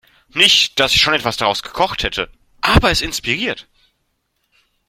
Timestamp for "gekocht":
1.61-2.01